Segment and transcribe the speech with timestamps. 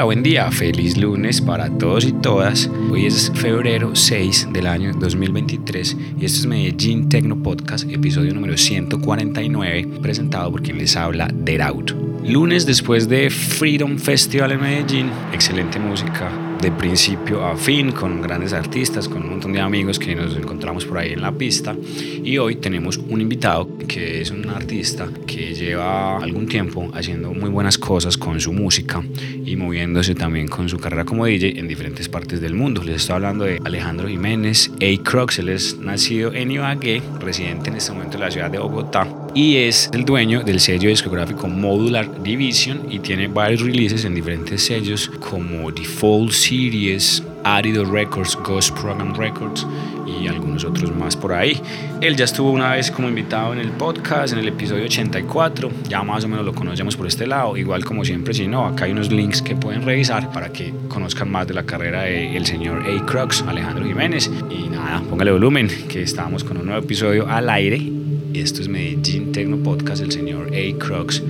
[0.00, 2.70] Hola, buen día, feliz lunes para todos y todas.
[2.90, 8.56] Hoy es febrero 6 del año 2023 y esto es Medellín Tecno Podcast, episodio número
[8.56, 11.94] 149, presentado por quien les habla, Deraut.
[12.24, 16.30] Lunes después de Freedom Festival en Medellín, excelente música,
[16.60, 20.84] de principio a fin, con grandes artistas, con un montón de amigos que nos encontramos
[20.84, 21.74] por ahí en la pista.
[22.22, 27.48] Y hoy tenemos un invitado que es un artista que lleva algún tiempo haciendo muy
[27.48, 29.02] buenas cosas con su música
[29.44, 32.82] y moviéndose también con su carrera como DJ en diferentes partes del mundo.
[32.82, 35.02] Les estoy hablando de Alejandro Jiménez, A.
[35.02, 39.19] Crux, él es nacido en Ibagué, residente en este momento en la ciudad de Bogotá
[39.34, 44.64] y es el dueño del sello discográfico Modular Division y tiene varios releases en diferentes
[44.64, 49.66] sellos como Default Series, Arido Records, Ghost Program Records
[50.06, 51.60] y algunos otros más por ahí.
[52.00, 56.02] Él ya estuvo una vez como invitado en el podcast, en el episodio 84, ya
[56.02, 58.92] más o menos lo conocemos por este lado, igual como siempre, si no, acá hay
[58.92, 63.06] unos links que pueden revisar para que conozcan más de la carrera del señor A.
[63.06, 64.30] Crux, Alejandro Jiménez.
[64.50, 67.99] Y nada, póngale volumen, que estamos con un nuevo episodio al aire
[68.34, 70.78] esto es Medellín Tecno Podcast, el señor A.
[70.78, 71.22] Crux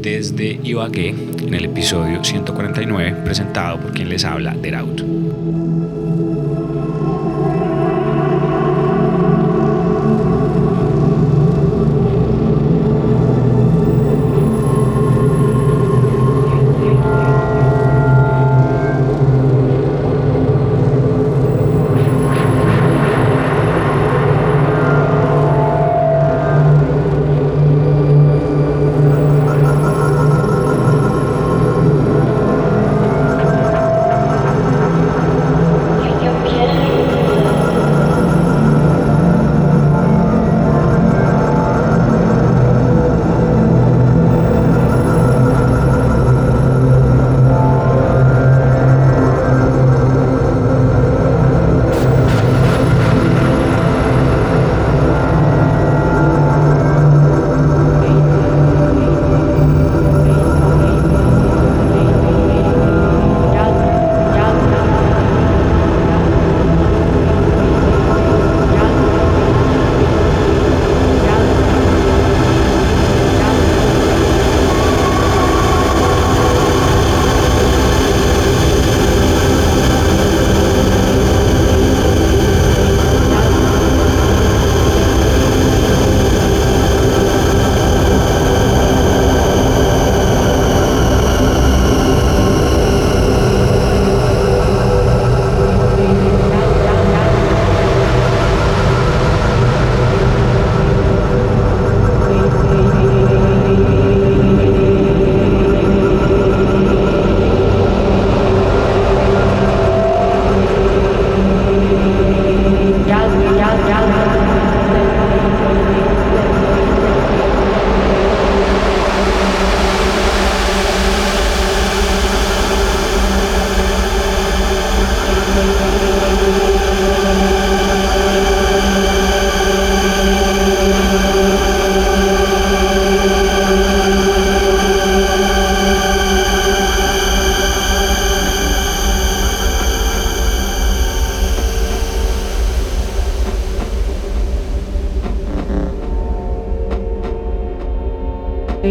[0.00, 5.71] desde Ibagué en el episodio 149 presentado por quien les habla, Deraut.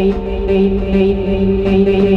[0.01, 2.10] Thank you.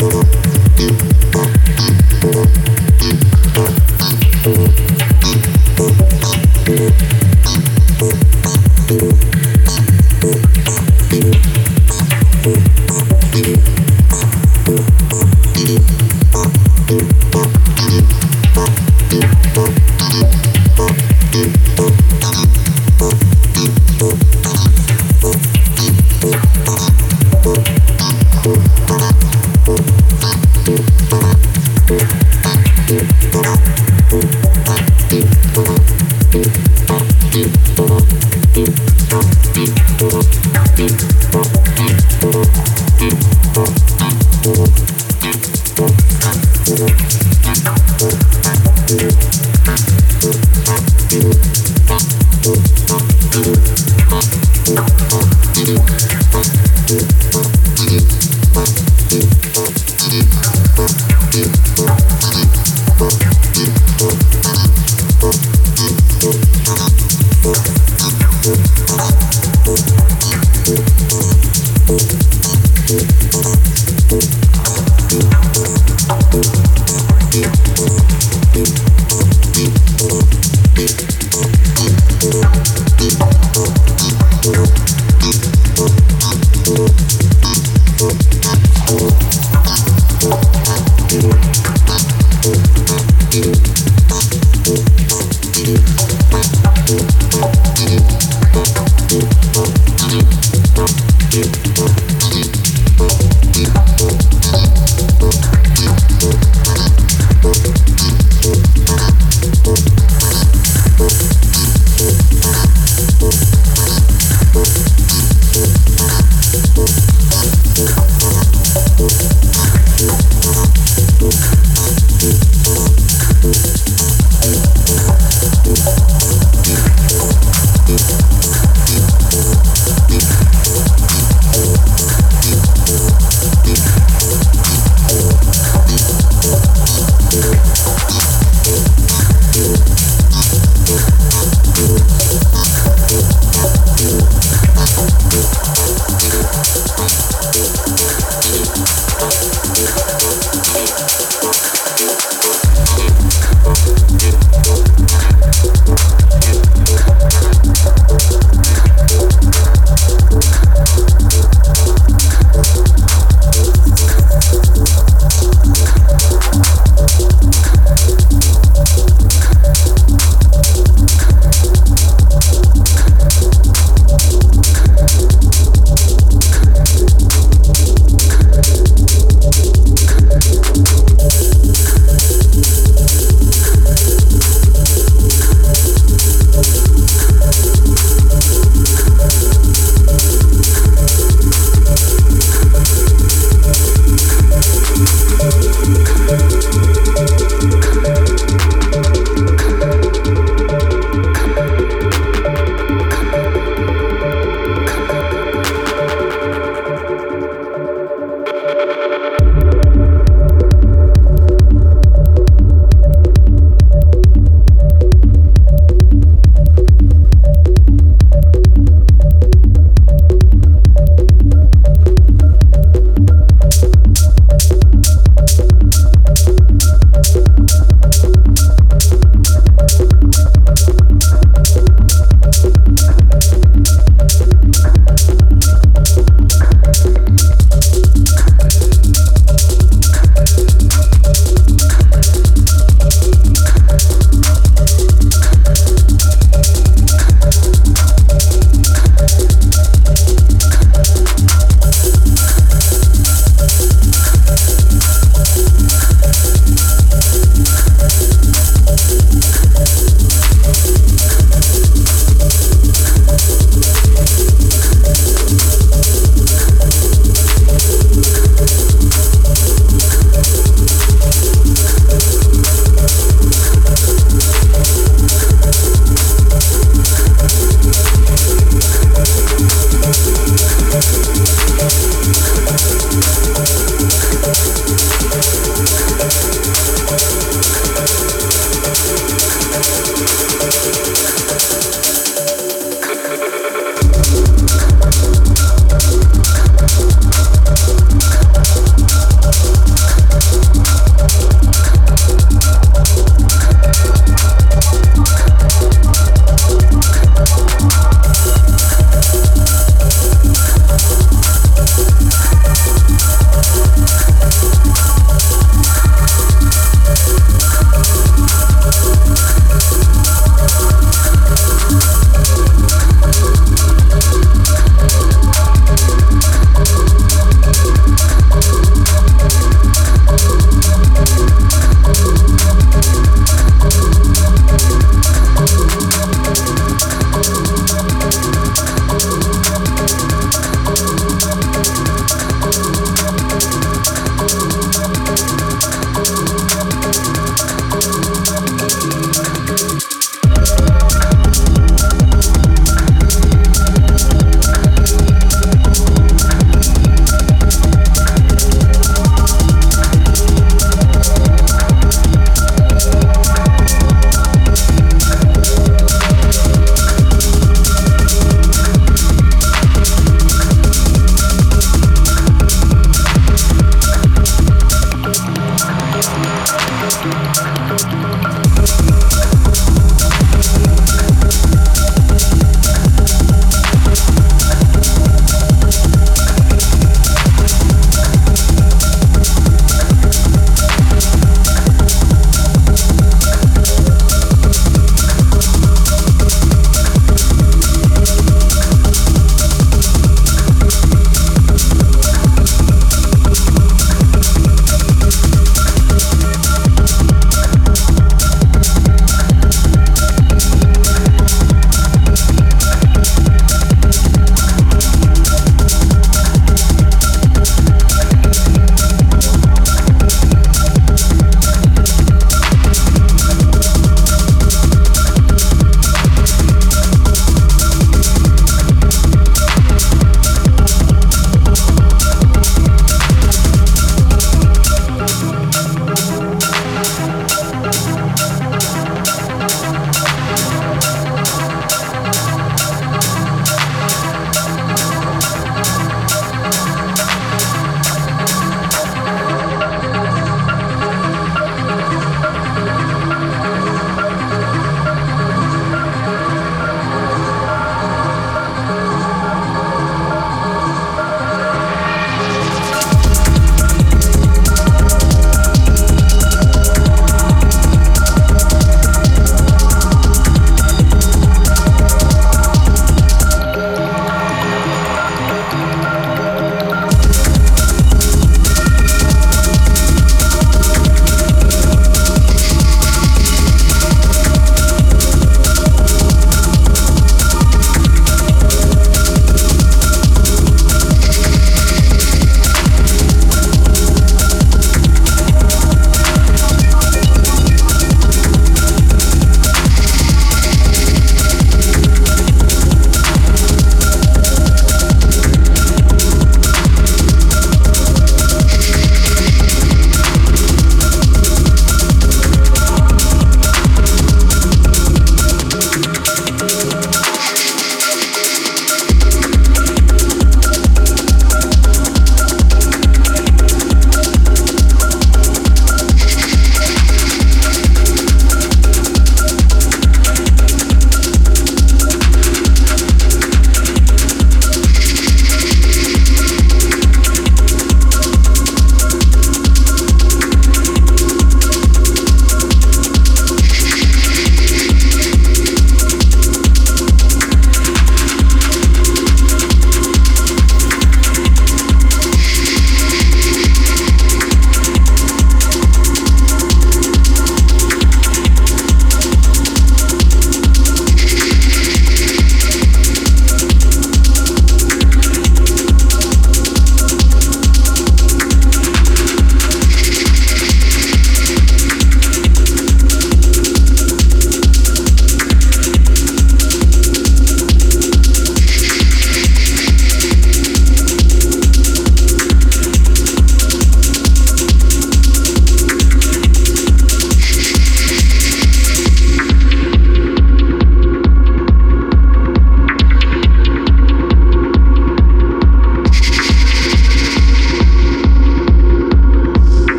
[0.00, 1.09] Thank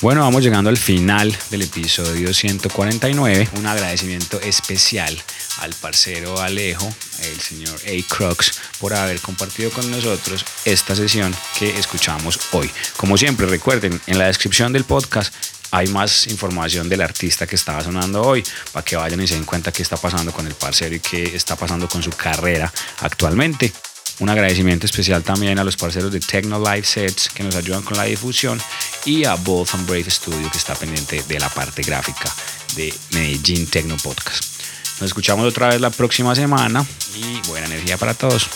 [0.00, 3.48] Bueno, vamos llegando al final del episodio 149.
[3.56, 5.20] Un agradecimiento especial
[5.60, 6.88] al parcero Alejo,
[7.24, 8.14] el señor A.
[8.14, 12.70] Crux, por haber compartido con nosotros esta sesión que escuchamos hoy.
[12.96, 15.34] Como siempre, recuerden, en la descripción del podcast
[15.72, 19.44] hay más información del artista que estaba sonando hoy para que vayan y se den
[19.44, 23.72] cuenta qué está pasando con el parcero y qué está pasando con su carrera actualmente.
[24.20, 27.96] Un agradecimiento especial también a los parceros de Techno Live Sets que nos ayudan con
[27.96, 28.60] la difusión
[29.04, 32.32] y a Both and Brave Studio que está pendiente de la parte gráfica
[32.74, 34.44] de Medellín Techno Podcast.
[35.00, 38.48] Nos escuchamos otra vez la próxima semana y buena energía para todos.